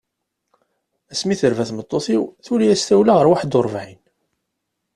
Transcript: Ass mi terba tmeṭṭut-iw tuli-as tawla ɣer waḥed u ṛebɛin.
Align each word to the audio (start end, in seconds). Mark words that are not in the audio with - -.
Ass 1.11 1.21
mi 1.27 1.35
terba 1.41 1.63
tmeṭṭut-iw 1.69 2.23
tuli-as 2.45 2.81
tawla 2.83 3.13
ɣer 3.15 3.27
waḥed 3.29 3.57
u 3.59 3.61
ṛebɛin. 3.65 4.01